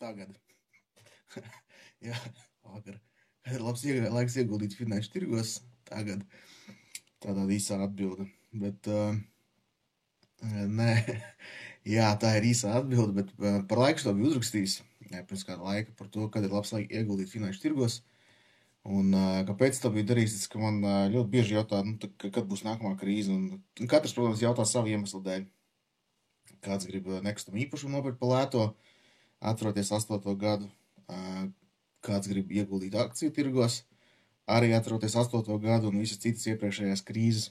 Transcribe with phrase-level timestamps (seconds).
[0.00, 0.34] tagad.
[2.06, 2.16] Jā,
[2.64, 2.98] vakar.
[3.44, 5.58] Kad ir labs iegā, laiks ieguldīt finanšu tirgos,
[5.88, 6.24] tagad.
[7.20, 8.26] Tādā īsā atbilde.
[8.56, 9.16] Bet, uh,
[10.68, 10.92] nē,
[11.96, 14.80] jā, tā ir īsā atbilde, bet uh, par laiku to bija uzrakstījis.
[15.10, 18.00] Pirms kāda laika par to, kad ir labs laiks ieguldīt finanšu tirgos.
[18.88, 22.46] Un uh, kāpēc tā bija darīts, ka man uh, ļoti bieži jautā, nu, tā, kad
[22.48, 23.34] būs nākamā krīze.
[23.34, 25.44] Un, un katrs, protams, jautā savu iemeslu dēļ.
[26.64, 28.64] Kāds grib nekustamo īpašumu nopirkt pa lēto,
[29.40, 30.20] atceroties 8.
[30.38, 30.68] gadu.
[32.04, 33.82] Kāds grib ieguldīt akciju tirgos,
[34.48, 35.42] arī atceroties 8.
[35.60, 37.50] gadu un visas citas iepriekšējās krīzes.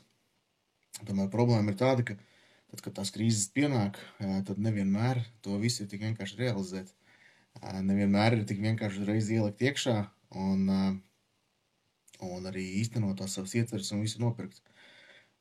[1.06, 5.92] Tomēr problēma ir tāda, ka tad, kad tās krīzes pienāk, tad nevienmēr to visu ir
[5.92, 6.90] tik vienkārši realizēt.
[7.60, 9.96] Nevienmēr ir tik vienkārši uzreiz ielikt iekšā
[10.40, 10.66] un,
[12.26, 14.62] un arī īstenot tās savas ietveres un visu nopirkt.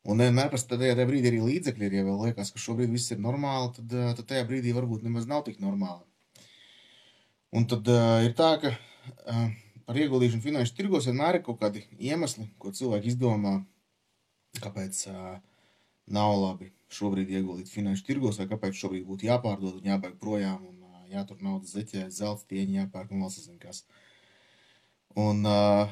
[0.09, 3.13] Un nevienmēr pēc tam tajā brīdī arī līdzekļi ir, ja vēl liekas, ka šobrīd viss
[3.13, 6.05] ir normāli, tad, tad tajā brīdī varbūt nemaz nav tik normāli.
[7.57, 9.45] Un tad uh, ir tā, ka uh,
[9.89, 13.55] par ieguldīšanu finanšu tirgos vienmēr ir kaut kādi iemesli, ko cilvēki izdomā,
[14.61, 15.39] kāpēc uh,
[16.13, 20.85] nav labi šobrīd ieguldīt finanšu tirgos, vai kāpēc šobrīd būtu jāpārdod un jābēg projām un
[20.85, 23.83] uh, jātur naudas zeķē, zelta tieņi jāpērk un vēl sazin kas.
[25.17, 25.89] Un, uh,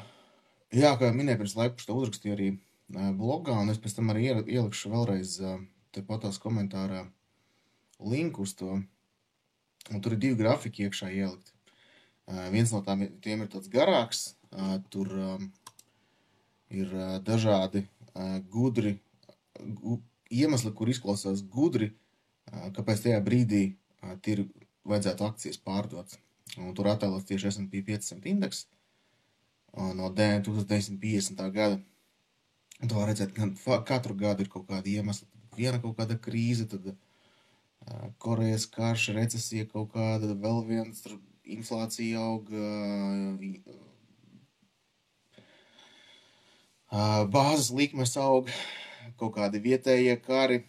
[0.73, 4.29] jā, kā minēju, pirms laika to uzrakstīju arī uh, blogā, un es pēc tam arī
[4.29, 5.57] ielikšu vēlreiz uh,
[5.89, 7.07] te patās komentārā
[7.97, 8.77] linku uz to.
[9.93, 11.53] Un tur ir divi grafiki iekšā ielikti.
[12.27, 15.47] Uh, viens no tām, tiem ir tāds garāks, uh, tur um,
[16.67, 18.97] ir uh, dažādi uh, gudri
[19.79, 21.93] gu, iemesli, kur izklausās gudri,
[22.51, 24.43] uh, kāpēc tajā brīdī uh, tir,
[24.87, 26.17] vajadzētu akcijas pārdot.
[26.57, 28.65] Un tur attēlots tieši S&P 500 indeks
[29.77, 31.47] uh, no 1950.
[31.55, 31.79] gada.
[32.83, 35.31] Un tu var redzēt, ka katru gadu ir kaut kāda iemesla.
[35.57, 36.99] Viena kaut kāda krīze, tad uh,
[38.19, 41.03] Korejas karš, recesija kaut kāda, vēl viens
[41.47, 42.63] inflācija auga,
[47.31, 48.51] bāzes likmes auga,
[49.19, 50.61] kaut kādi vietējie kari,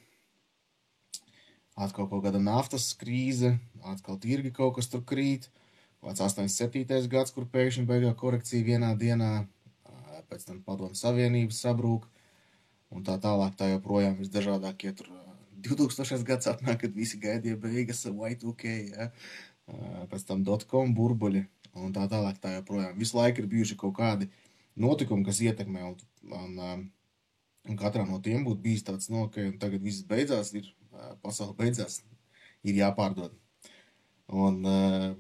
[1.75, 5.51] atkal kaut kāda naftas krīze, atkal tirgi kaut kas tur krīt.
[6.03, 7.09] Vāc 87.
[7.11, 9.49] gads, kur pēkšņi beigā korekcija vienā dienā,
[10.31, 12.07] pēc tam padomu savienības sabrūk,
[12.95, 15.11] un tā tālāk tā joprojām visdažādākie tur
[15.65, 16.25] 2000.
[16.27, 19.09] gads atnāk, kad visi gaidīja beigas Y2K, ja?
[20.09, 21.45] pēc tam dotcom burbuļi
[21.79, 22.97] un tā tālāk tā joprojām.
[22.99, 24.31] Visu laiku ir bijuši kaut kādi
[24.79, 25.99] notikumi, kas ietekmē, un,
[26.39, 26.87] un,
[27.69, 30.71] un katrā no tiem būtu bijis tāds, no, ka tagad viss beidzās, ir
[31.23, 32.01] pasaule beidzās,
[32.65, 33.35] ir jāpārdod.
[34.29, 34.61] Un,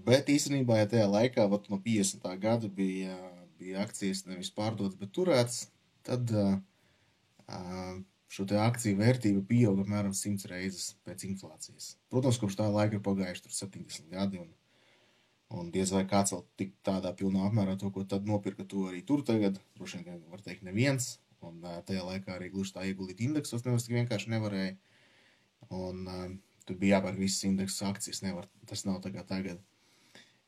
[0.04, 2.24] bet īstenībā, ja tajā laikā, vat, no 50.
[2.40, 3.16] gada bija,
[3.60, 5.62] bija akcijas nevis pārdotas, bet turētas,
[6.04, 6.58] tad uh,
[8.28, 11.94] šo akciju vērtība pieauga apmēram 100 reizes pēc inflācijas.
[12.12, 14.50] Protams, kopš tā laika ir pagājuši 70 gadi, un,
[15.58, 19.00] un diez vai kāds vēl tik tādā pilnā apmērā to, ko tad nopirka, to arī
[19.06, 19.56] tur tagad.
[19.78, 21.16] Droši vien, var teikt, neviens.
[21.44, 24.74] Un tajā laikā arī gluži tā ieguldīt indeksos nemaz tik vienkārši nevarēja.
[25.74, 26.24] Un uh,
[26.66, 29.60] tur bija jāpērk visas indeksu akcijas, nevar, tas nav tā kā tagad.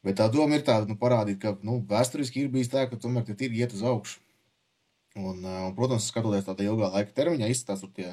[0.04, 3.26] Bet tā doma ir tāda, nu, parādīt, ka, nu, vēsturiski ir bijis tā, ka tomēr
[3.28, 4.20] tie tirgi iet uz augšu.
[5.19, 8.12] Un, un, protams, skatoties tādā ilgā laika termiņā, izskatās tie,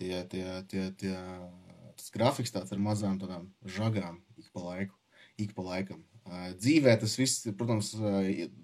[0.00, 1.16] tie, tie, tie, tie
[1.98, 4.96] tas grafiks tāds ar mazām tādām žagām ik pa laiku,
[5.38, 6.00] ik pa laikam.
[6.56, 7.92] Dzīvē tas viss, protams,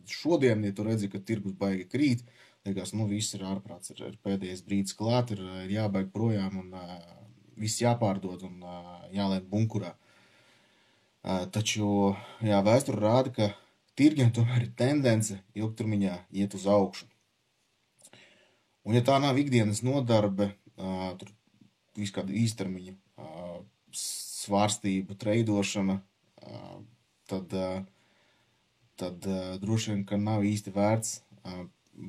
[0.08, 2.24] šodien, ja tu redzi, ka tirgus baigi krīt,
[2.66, 6.72] liekas, nu viss ir ārprāts, ir, ir pēdējais brīdis klāt, ir, ir jābaig projām un
[7.58, 8.62] viss jāpārdod un
[9.12, 9.92] jālēt bunkurā.
[11.52, 12.14] Taču,
[12.46, 13.50] jā, vēsture rāda, ka
[13.98, 17.10] tirgiem tomēr ir tendence ilgtermiņā iet uz augšu.
[18.88, 20.54] Un, ja tā nav ikdienas nodarbe,
[21.20, 21.28] tur
[21.98, 22.94] viss kāda īstermiņa
[23.92, 25.98] svārstība, treidošana,
[27.28, 27.56] tad,
[28.96, 29.26] tad
[29.60, 31.18] droši vien, ka nav īsti vērts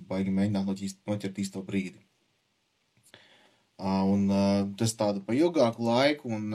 [0.07, 1.99] baigi mēģināt noķist, noķert īsto brīdi.
[3.79, 4.27] Un
[4.79, 6.53] tas tāda pa ilgāku laiku, un,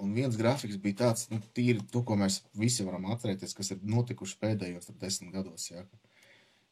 [0.00, 3.84] un viens grafiks bija tāds, nu, tīri to, ko mēs visi varam atcerēties, kas ir
[3.84, 5.84] notikuši pēdējos desmit gados, jā.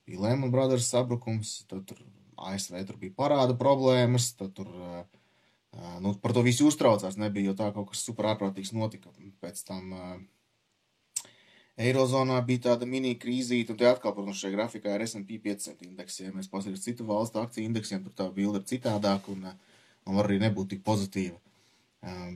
[0.09, 2.01] Bija Lehman Brothers sabrukums, tad tur
[2.39, 4.71] ASV tur bija parāda problēmas, tad tur
[6.03, 7.19] nu, par to visi uztraucās.
[7.21, 9.13] Nebija jau tā kaut kas super ārprātīgs notika.
[9.43, 9.95] Pēc tam
[11.79, 16.21] Eirozonā bija tāda mini krīzīte, un te atkal, protams, šajā grafikā ir S&P 500 indeks.
[16.25, 19.47] Ja mēs paskatāmies citu valstu akciju indeksiem, tur tā bilde ir citādāka un,
[20.07, 21.39] un var arī nebūt tik pozitīva.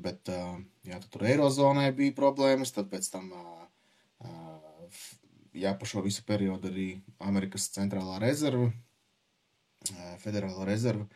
[0.03, 0.31] Bet,
[0.87, 3.29] jā, tur Eirozonai bija problēmas, tad pēc tam,
[5.55, 6.89] jā, pa šo visu periodu arī
[7.23, 8.71] Amerikas centrālā rezerva
[10.23, 11.07] Federāla rezerva,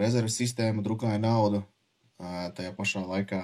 [0.00, 1.62] rezerves sistēma drukāja naudu.
[2.18, 3.42] Tajā pašā laikā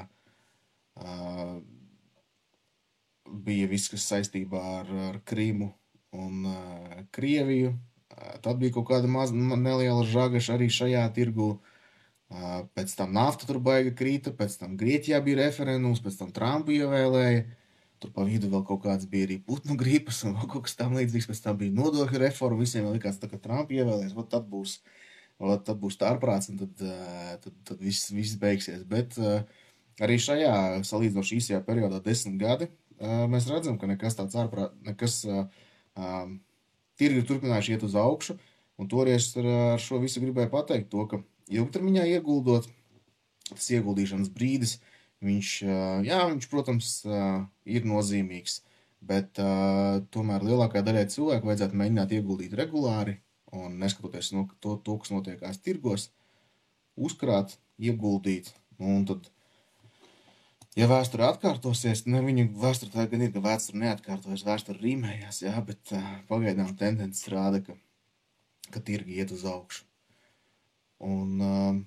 [3.44, 5.70] bija viss, kas saistībā ar, ar Krīmu
[6.14, 6.48] un
[7.14, 7.74] Krieviju.
[8.44, 11.56] Tad bija kaut kāda maz, neliela žagaša arī šajā tirgu.
[12.74, 17.44] Pēc tam nafta tur baiga krīta, pēc tam Grieķijā bija referendums, pēc tam Trumpu ievēlēja.
[18.04, 21.24] Tur pa vidu vēl kaut kāds bija arī putnu gripas un kaut kas tam līdzīgs.
[21.30, 22.60] Pēc tam bija nodokļu reforma.
[22.60, 24.74] Visiem likās, tā, ka Trumpa ievēlēs, tad būs,
[25.40, 26.82] tad būs tārprāts un tad,
[27.40, 28.82] tad, tad viss, viss beigsies.
[28.84, 29.16] Bet
[30.04, 30.52] arī šajā
[30.84, 32.68] salīdzinoši īsajā periodā, desmit gadi,
[33.00, 35.22] mēs redzam, ka nekas tāds ārprāt, nekas
[37.00, 38.36] tirgi ir turpinājuši iet uz augšu.
[38.76, 41.24] Un toreiz ar, ar šo visu gribēju pateikt to, ka
[41.56, 42.68] ilgtermiņā ieguldot,
[43.48, 44.82] tas ieguldīšanas brīdis,
[45.24, 45.50] viņš,
[46.06, 46.90] jā, viņš, protams,
[47.64, 48.60] ir nozīmīgs,
[49.04, 49.40] bet
[50.14, 53.18] tomēr lielākajai daļai cilvēku vajadzētu mēģināt ieguldīt regulāri
[53.54, 56.08] un neskatoties no to, to kas notiekās tirgos,
[56.94, 59.30] uzkrāt, ieguldīt, nu, un tad
[60.78, 65.54] ja vēsture atkārtosies, ne viņa vēsture tā gan ir, ka vēsture neatkārtojas, vēsture rīmējās, jā,
[65.66, 65.94] bet
[66.30, 67.76] pagaidām tendences rāda, ka,
[68.74, 69.84] ka tirgi iet uz augšu.
[71.04, 71.82] Un, uh,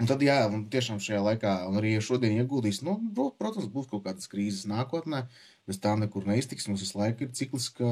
[0.00, 2.98] un tad, jā, un tiešām šajā laikā, un arī šodien ieguldīs, nu,
[3.40, 5.24] protams, būs kaut kādas krīzes nākotnē,
[5.66, 7.90] bez tā nekur neiztiks, mums visu laiku ir cikliska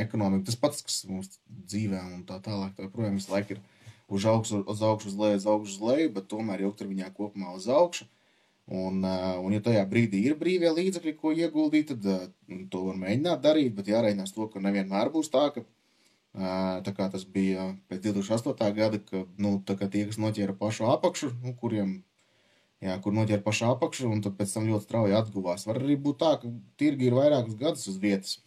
[0.00, 3.62] ekonomika, tas pats, kas mums dzīvē un tā tālāk, tā projām visu laiku ir
[4.08, 7.68] uz augšu, uz augšu, uz leju, uz augšu, uz leju, bet tomēr ilgtermiņā kopumā uz
[7.68, 8.08] augšu.
[8.64, 12.96] Un, eh, un, ja tajā brīdī ir brīvie līdzekļi, ko ieguldīt, tad eh, to var
[12.96, 15.66] mēģināt darīt, bet jāreikinās to, ka nevienmēr būs tā, ka
[16.34, 18.70] tā kā tas bija pēc 2008.
[18.76, 21.96] gada, ka nu, tie, kas noķēra pašu apakšu, nu, kuriem,
[22.82, 25.66] jā, kur noķēra pašu apakšu, un pēc tam ļoti strauji atguvās.
[25.68, 26.50] Var arī būt tā, ka
[26.80, 28.38] tirgi ir vairākus gadus uz vietas.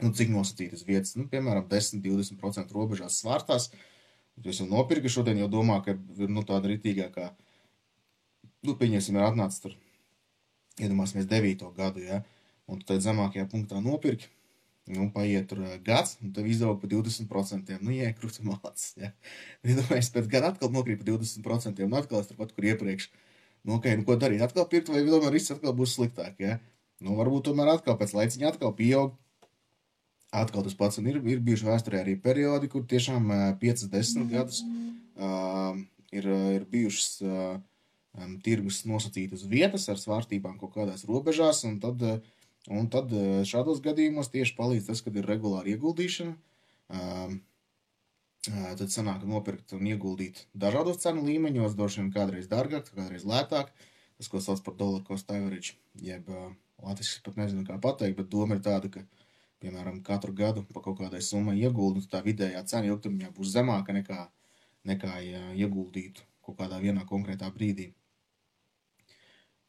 [0.00, 3.70] Nu, cik nosacītas vietas, nu, piemēram, 10-20% robežās svārstās.
[4.40, 7.26] Es jau nopirku šodien, jau domā, ka ir nu, tāda ritīgākā.
[7.28, 7.50] Kā
[8.66, 9.76] nu, pieņemsim, ir atnācis tur,
[10.80, 11.64] iedomāsimies, 9.
[11.76, 12.20] gadu, ja,
[12.70, 14.30] un tad zemākajā punktā nopirki,
[14.90, 19.12] nu, paiet tur gads, un tev izaug pa 20%, nu, iekrūta malacis, ja.
[19.68, 23.08] Iedomājies, pēc gada atkal nokrīt pa 20%, un atkal es turpat, kur iepriekš,
[23.64, 26.58] nu, ok, nu, ko darīt, atkal pirkt, vai tomēr viss atkal būs sliktāk, ja.
[27.00, 29.14] Nu, varbūt tomēr atkal pēc laiciņa atkal pieaug,
[30.36, 34.60] atkal tas pats, un ir, ir bijuši vēsturē arī periodi, kur tiešām uh, 5-10 gadus
[34.62, 35.78] uh,
[36.12, 36.28] ir,
[36.58, 37.56] ir bijušas uh,
[38.18, 42.20] um, tirgus nosacīt uz vietas ar svārstībām kaut kādās robežās, un tad, uh,
[42.68, 46.34] un tad uh, šādos gadījumos tieši palīdz tas, kad ir regulāra ieguldīšana.
[46.90, 47.38] Um,
[48.50, 53.72] uh, tad sanāk nopirkt un ieguldīt dažādos cenu līmeņos, droši vien kādreiz dārgāk, kādreiz lētāk.
[54.20, 56.50] Tas, ko sauc par dollar cost average, jeb uh,
[56.84, 59.04] latviešu pat nezinu, kā pateikt, bet doma ir tāda, ka,
[59.64, 64.26] piemēram, katru gadu pa kaut kādai summai ieguldīt, tā vidējā cena ilgtermiņā būs zemāka nekā,
[64.88, 67.90] nekā ja ieguldītu kaut kādā vienā konkrētā brīdī.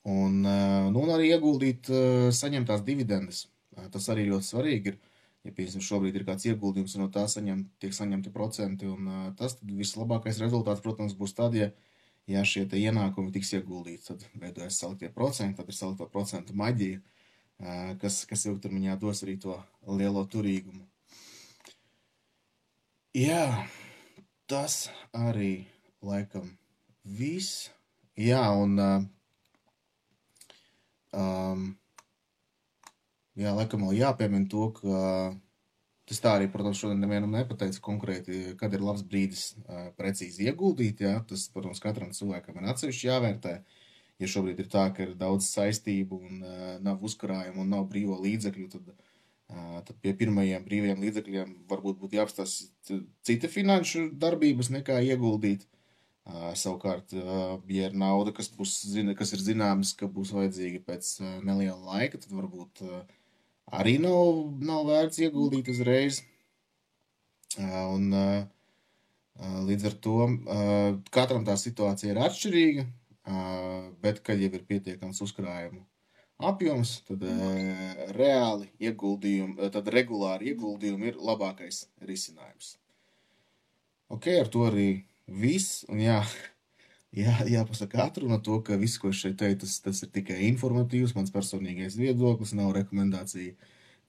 [0.04, 3.46] Un, eh, nu, un arī ieguldīt eh, saņemtās dividendes.
[3.78, 5.00] Eh, tas arī ļoti svarīgi ir.
[5.42, 9.08] Ja, piemēram, šobrīd ir kāds ieguldījums, no tā saņem, tiek saņemti procenti, un
[9.40, 11.72] tas vislabākais rezultāts, protams, būs tad, ja,
[12.30, 14.06] ja šie ienākumi tiks ieguldīti.
[14.06, 17.02] Tad veidojas saliktie procenti, tad ir salikto procentu maģija,
[18.04, 19.58] kas, kas ilgtermiņā dos arī to
[19.90, 20.86] lielo turīgumu.
[23.18, 23.66] Jā,
[24.46, 25.66] tas arī
[26.06, 26.54] laikam
[27.02, 27.72] viss.
[28.14, 28.78] Jā, un
[31.12, 31.72] Um,
[33.36, 35.02] jā, laikam vēl jāpiemina to, ka
[36.08, 41.04] tas tā arī, protams, šodien nevienam nepateica konkrēti, kad ir labs brīdis uh, precīzi ieguldīt.
[41.06, 41.20] Jā.
[41.28, 43.56] Tas, protams, katram cilvēkam ir atsevišķi jāvērtē.
[44.22, 48.20] Ja šobrīd ir tā, ka ir daudz saistību un uh, nav uzkrājumu un nav brīvo
[48.22, 55.00] līdzekļu, tad, uh, tad pie pirmajiem brīviem līdzekļiem varbūt būtu jāapstāsta cita finanšu darbības nekā
[55.10, 55.66] ieguldīt.
[55.66, 55.81] Uh,
[56.22, 60.84] Uh, savukārt, uh, ja ir nauda, kas, būs, zina, kas ir zināms, ka būs vajadzīga
[60.86, 62.84] pēc uh, neliela laika, tad varbūt
[63.74, 66.22] arī nav, nav vērts ieguldīt uzreiz.
[67.60, 68.14] Un,
[69.68, 70.18] līdz ar to
[71.12, 72.86] katram tā situācija ir atšķirīga,
[74.04, 75.84] bet, kad jau ir pietiekams uzkrājumu
[76.48, 77.26] apjoms, tad
[78.16, 82.78] reāli ieguldījumi, tad regulāri ieguldījumi ir labākais risinājums.
[84.16, 84.90] Ok, ar to arī
[85.28, 86.22] viss, un jā,
[87.16, 91.16] jā, jāpasaka atruna to, ka viss, ko es šeit teicu, tas, tas ir tikai informatīvs,
[91.18, 93.56] mans personīgais viedoklis, nav rekomendācija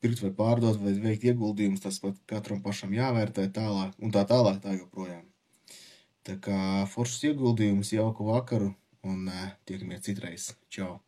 [0.03, 4.59] pirkt vai pārdot vai veikt ieguldījumus, tas pat katram pašam jāvērtē tālāk, un tā tālāk
[4.65, 5.23] tā joprojām.
[6.27, 6.59] Tā kā
[6.91, 8.73] foršas ieguldījumus, jauku vakaru,
[9.07, 10.53] un uh, tiekamies citreiz.
[10.71, 11.01] Čau!